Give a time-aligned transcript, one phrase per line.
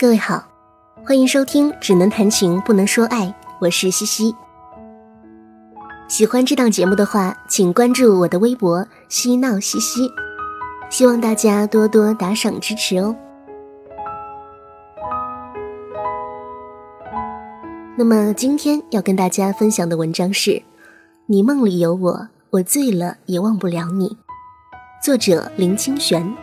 [0.00, 0.42] 各位好，
[1.04, 3.26] 欢迎收听《只能谈情不能说爱》，
[3.60, 4.34] 我是西西。
[6.08, 10.10] 喜欢这档节目的话，请关注我的微博“嬉闹西西”，
[10.88, 13.14] 希望大家多多打赏支持哦。
[17.94, 20.50] 那么今天要跟大家分享的文章是
[21.26, 24.08] 《你梦里有我，我醉了也忘不了你》，
[25.04, 26.34] 作者林清玄，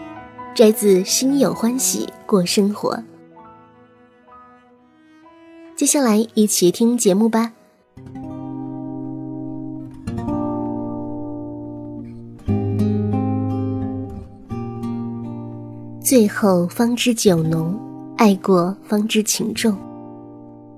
[0.53, 2.95] 摘自《心有欢喜过生活》。
[5.77, 7.53] 接下来一起听节目吧。
[16.01, 17.79] 醉后方知酒浓，
[18.17, 19.77] 爱过方知情重。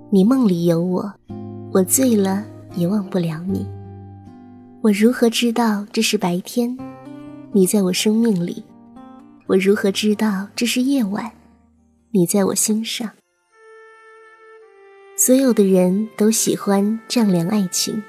[0.09, 1.13] 你梦里有我，
[1.71, 2.43] 我醉了
[2.75, 3.65] 也忘不了你。
[4.81, 6.77] 我如何知道这是白天？
[7.53, 8.65] 你在我生命里。
[9.47, 11.31] 我如何知道这是夜晚？
[12.11, 13.09] 你在我心上。
[15.29, 18.01] 所有的人都喜欢丈量爱情，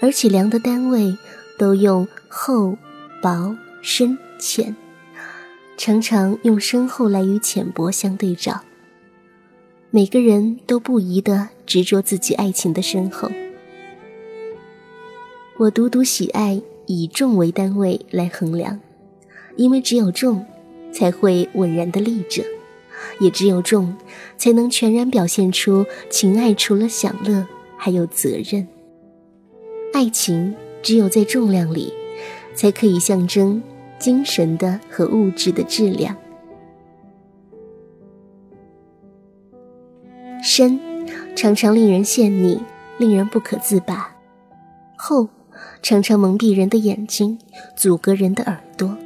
[0.00, 1.14] 而且量的单位
[1.58, 2.78] 都用厚、
[3.20, 4.74] 薄、深、浅，
[5.76, 8.62] 常常用深厚来与浅薄相对照。
[9.90, 13.30] 每个人都不宜的执着自己爱情的深厚。
[15.58, 18.80] 我独独喜爱以重为单位来衡量，
[19.56, 20.46] 因为只有重，
[20.90, 22.42] 才会稳然的立着。
[23.18, 23.96] 也只有重，
[24.36, 26.54] 才能全然表现出情爱。
[26.54, 28.66] 除了享乐，还有责任。
[29.92, 31.92] 爱情只有在重量里，
[32.54, 33.62] 才可以象征
[33.98, 36.16] 精神的和物质的质量。
[40.42, 40.80] 深，
[41.36, 42.58] 常常令人陷溺，
[42.98, 44.16] 令人不可自拔；
[44.96, 45.28] 厚，
[45.82, 47.38] 常常蒙蔽人的眼睛，
[47.76, 48.96] 阻隔人的耳朵。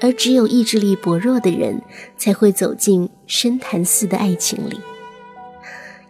[0.00, 1.80] 而只有意志力薄弱的人，
[2.16, 4.78] 才会走进深潭似的爱情里。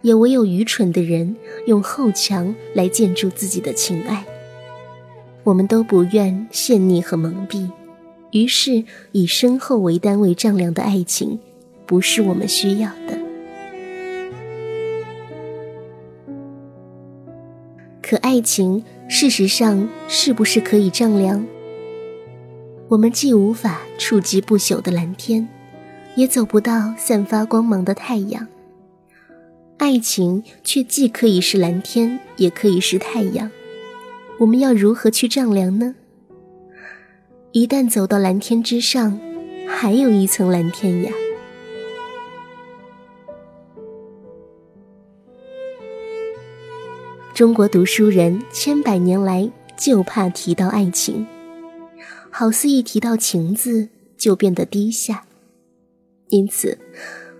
[0.01, 4.25] 也唯有愚蠢的人，用厚墙来建筑自己的情爱。
[5.43, 7.69] 我们都不愿陷溺和蒙蔽，
[8.31, 11.39] 于是以深厚为单位丈量的爱情，
[11.85, 13.19] 不是我们需要的。
[18.01, 21.45] 可爱情，事实上是不是可以丈量？
[22.87, 25.47] 我们既无法触及不朽的蓝天，
[26.15, 28.47] 也走不到散发光芒的太阳。
[29.77, 33.49] 爱情却既可以是蓝天，也可以是太阳。
[34.37, 35.95] 我们要如何去丈量呢？
[37.53, 39.19] 一旦走到蓝天之上，
[39.67, 41.11] 还有一层蓝天呀。
[47.33, 51.25] 中国读书人千百年来就怕提到爱情。
[52.37, 53.87] 好似一提到情字
[54.17, 55.23] 就变得低下，
[56.27, 56.77] 因此，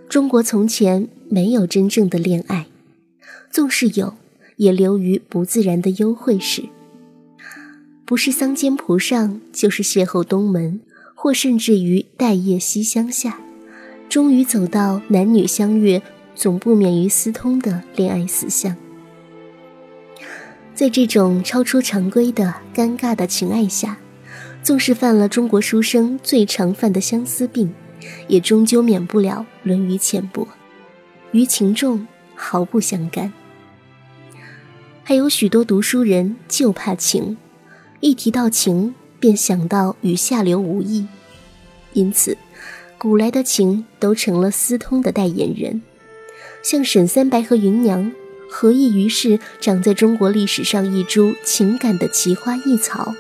[0.07, 2.67] 中国从前没有真正的恋爱，
[3.51, 4.13] 纵是有，
[4.56, 6.63] 也流于不自然的幽会式。
[8.06, 10.79] 不是桑间蒲上，就是邂逅东门，
[11.13, 13.41] 或甚至于待夜西厢下，
[14.07, 16.01] 终于走到男女相悦，
[16.35, 18.73] 总不免于私通的恋爱死相。
[20.73, 23.97] 在这种超出常规的尴尬的情爱下。
[24.66, 27.72] 纵是犯了中国书生最常犯的相思病，
[28.28, 30.48] 也终究免不了沦于浅薄，
[31.34, 33.31] 与情重毫不相干。
[35.04, 37.38] 还有许多读书人就怕情，
[38.00, 41.06] 一提到情便想到与下流无异，
[41.94, 42.36] 因此
[42.98, 45.84] 古来的情都成了私通的代言人。
[46.64, 48.12] 像沈三白和芸娘，
[48.50, 53.14] 何异于是长在中国历史上一株情感的奇花异草？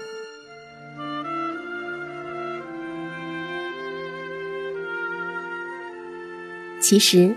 [6.87, 7.33] 其实，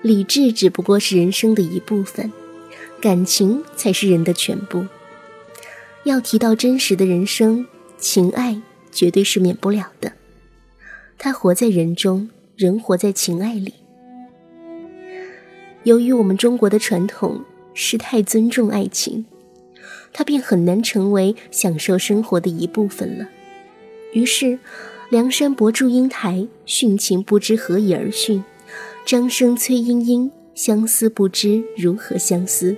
[0.00, 2.32] 理智只不过是人生的一部分，
[3.02, 4.86] 感情才是人的全部。
[6.04, 7.66] 要提到真实的人生，
[7.98, 10.14] 情爱绝对是免不了的。
[11.18, 13.74] 他活在人中，人活在情爱里。
[15.82, 17.44] 由于我们中国的传统
[17.74, 19.26] 是太尊重爱情，
[20.14, 23.28] 它便很难成为享受生活的一部分了。
[24.14, 24.58] 于是，
[25.10, 28.42] 梁山伯祝英台殉情不知何以而殉。
[29.08, 32.76] 张生崔莺莺相思不知如何相思。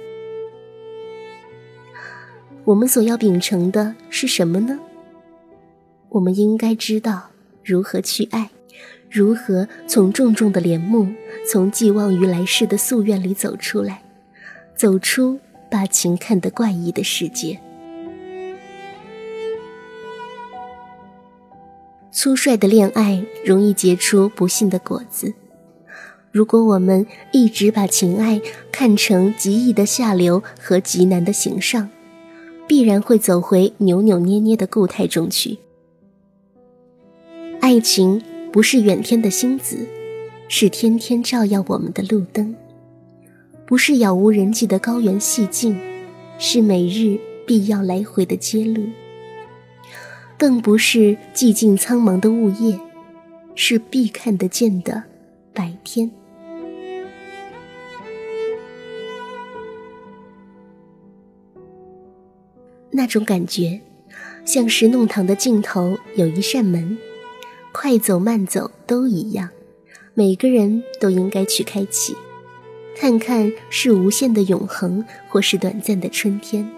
[2.64, 4.78] 我们所要秉承的是什么呢？
[6.08, 7.30] 我们应该知道
[7.64, 8.48] 如何去爱，
[9.10, 11.08] 如何从重重的帘幕，
[11.50, 14.00] 从寄望于来世的夙愿里走出来，
[14.76, 15.36] 走出
[15.68, 17.58] 把情看得怪异的世界。
[22.12, 25.34] 粗率的恋爱容易结出不幸的果子。
[26.32, 28.40] 如果我们一直把情爱
[28.70, 31.88] 看成极易的下流和极难的行上，
[32.68, 35.58] 必然会走回扭扭捏捏的固态中去。
[37.60, 38.22] 爱情
[38.52, 39.84] 不是远天的星子，
[40.46, 42.54] 是天天照耀我们的路灯；
[43.66, 45.76] 不是杳无人迹的高原细径，
[46.38, 48.84] 是每日必要来回的街路；
[50.38, 52.78] 更不是寂静苍茫的雾夜，
[53.56, 55.02] 是必看得见的
[55.52, 56.08] 白天。
[63.00, 63.80] 那种感觉，
[64.44, 66.98] 像是弄堂的尽头有一扇门，
[67.72, 69.48] 快走慢走都一样，
[70.12, 72.14] 每个人都应该去开启，
[72.94, 76.70] 看看是无限的永恒，或是短暂的春天。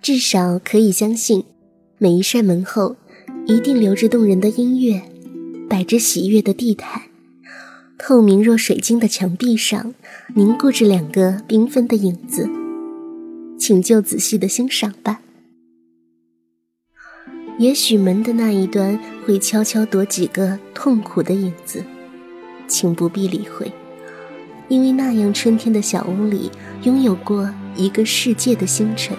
[0.00, 1.44] 至少可以相信，
[1.98, 2.96] 每一扇门后，
[3.46, 5.02] 一定留着动人的音乐，
[5.68, 7.02] 摆着喜悦的地毯，
[7.98, 9.92] 透明若水晶的墙壁上，
[10.34, 12.48] 凝固着两个缤纷的影子。
[13.58, 15.20] 请就仔细的欣赏吧。
[17.58, 21.82] 也许门的那一端会悄悄躲几个痛苦的影子，
[22.68, 23.72] 请不必理会，
[24.68, 26.50] 因为那样春天的小屋里
[26.82, 29.16] 拥有过一个世界的星辰。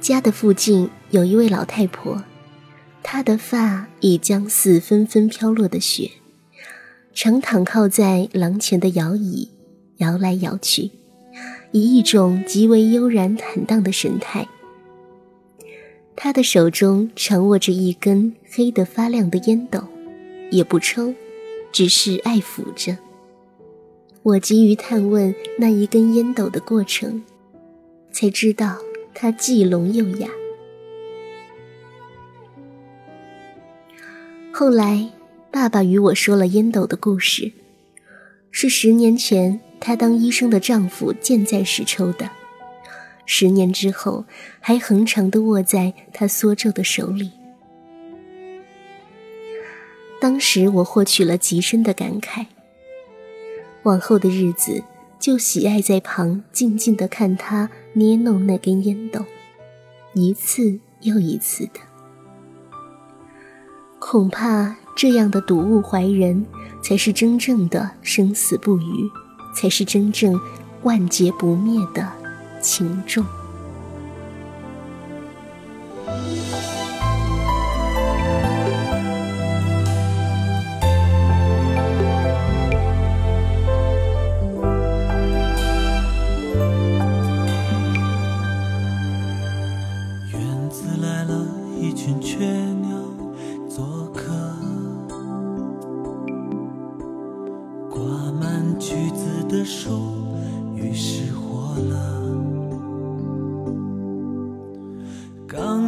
[0.00, 2.22] 家的附近有一位老太婆，
[3.02, 6.10] 她的发已将似纷纷飘落的雪。
[7.12, 9.50] 常躺靠在廊前的摇椅，
[9.96, 10.90] 摇来摇去，
[11.72, 14.46] 以一种极为悠然坦荡的神态。
[16.16, 19.82] 他的手中常握着一根黑得发亮的烟斗，
[20.50, 21.14] 也不抽，
[21.72, 22.96] 只是爱抚着。
[24.22, 27.22] 我急于探问那一根烟斗的过程，
[28.12, 28.78] 才知道
[29.14, 30.28] 它既聋又哑。
[34.52, 35.10] 后来。
[35.52, 37.52] 爸爸与我说了烟斗的故事，
[38.52, 42.30] 是十年前他当医生的丈夫健在时抽的，
[43.26, 44.24] 十年之后
[44.60, 47.32] 还恒长的握在他缩皱的手里。
[50.20, 52.46] 当时我获取了极深的感慨，
[53.82, 54.84] 往后的日子
[55.18, 59.24] 就喜爱在旁静静的看他捏弄那根烟斗，
[60.14, 61.80] 一次又一次的，
[63.98, 64.76] 恐怕。
[64.96, 66.44] 这样的睹物怀人，
[66.82, 69.10] 才是真正的生死不渝，
[69.54, 70.38] 才是真正
[70.82, 72.06] 万劫不灭的
[72.60, 73.24] 情重。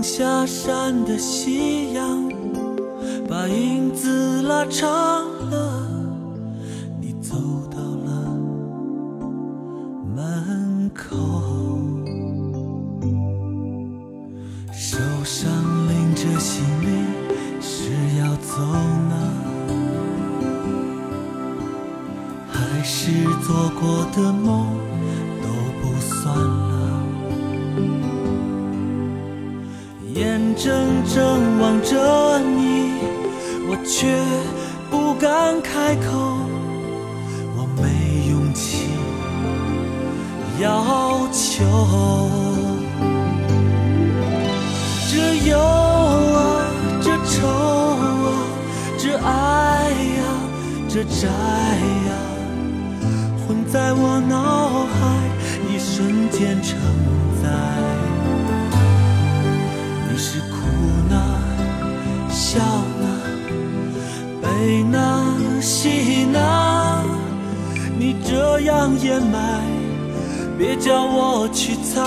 [0.03, 2.29] 下山的夕阳，
[3.29, 4.91] 把影子拉长
[5.49, 5.87] 了。
[7.01, 7.37] 你走
[7.71, 8.37] 到了
[10.13, 11.17] 门口，
[14.73, 15.49] 手上
[15.87, 16.87] 拎着行李，
[17.61, 18.61] 是要走
[19.09, 19.15] 呢，
[22.51, 23.13] 还是
[23.47, 24.67] 做过的梦
[25.41, 25.47] 都
[25.81, 26.72] 不算了？
[30.63, 30.71] 怔
[31.05, 32.93] 怔望着你，
[33.67, 34.17] 我却
[34.89, 36.39] 不敢开口，
[37.57, 38.87] 我没勇气
[40.61, 41.65] 要求。
[45.11, 46.71] 这忧啊，
[47.03, 48.47] 这愁啊，
[48.97, 50.23] 这爱呀，
[50.89, 51.27] 这债
[52.07, 52.11] 呀，
[53.49, 54.95] 混在我脑海，
[55.69, 56.79] 一瞬间承
[57.43, 57.82] 载。
[68.05, 69.63] 你这样掩埋，
[70.59, 72.03] 别叫我去猜。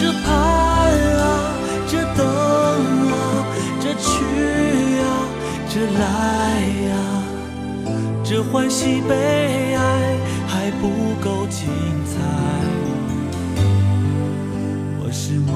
[0.00, 0.30] 这盼
[1.20, 1.52] 啊，
[1.86, 2.24] 这等
[3.12, 3.44] 啊，
[3.78, 4.08] 这去
[5.02, 5.04] 啊，
[5.68, 6.02] 这来
[6.88, 6.96] 呀，
[8.24, 10.16] 这欢喜悲哀
[10.48, 10.88] 还不
[11.22, 11.68] 够精
[12.06, 12.16] 彩。
[14.98, 15.54] 我是梦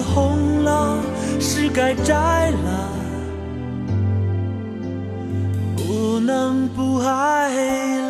[0.00, 0.98] 红了，
[1.40, 2.88] 是该摘了。
[5.76, 6.08] 不。
[6.28, 7.48] 能不爱
[8.00, 8.07] 了。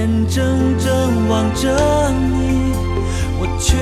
[0.00, 1.68] 眼睁睁望着
[2.10, 2.72] 你，
[3.38, 3.76] 我却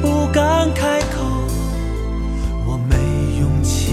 [0.00, 1.18] 不敢开口，
[2.64, 2.94] 我没
[3.40, 3.92] 勇气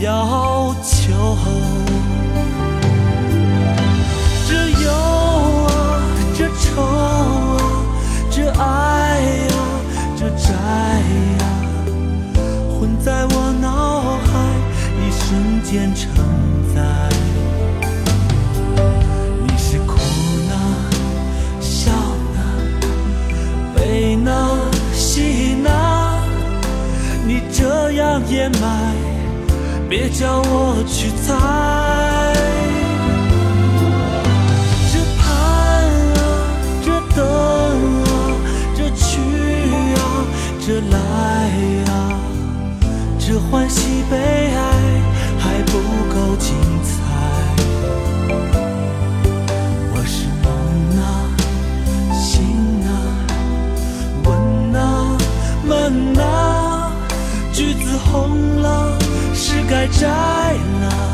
[0.00, 1.12] 要求。
[4.48, 4.90] 这忧
[5.68, 5.70] 啊，
[6.36, 7.56] 这愁啊，
[8.32, 9.54] 这爱呀、
[10.16, 10.50] 这债
[11.38, 11.42] 呀、
[12.80, 14.28] 混在我脑海，
[14.98, 16.10] 一瞬间承
[16.74, 16.82] 载。
[28.42, 28.92] 掩埋，
[29.88, 32.11] 别叫我去猜。
[59.88, 60.08] 摘
[60.80, 61.11] 了